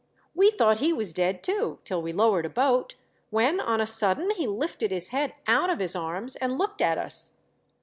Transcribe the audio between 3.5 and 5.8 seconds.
on a sudden he lifted his head out of